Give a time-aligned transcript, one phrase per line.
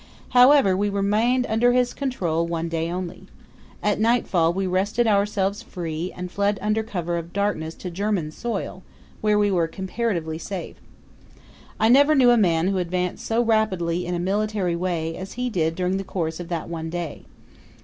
[0.29, 3.27] However, we remained under his control one day only.
[3.83, 8.81] At nightfall we wrested ourselves free and fled under cover of darkness to German soil,
[9.21, 10.77] where we were comparatively safe.
[11.79, 15.51] I never knew a man who advanced so rapidly in a military way as he
[15.51, 17.25] did during the course of that one day.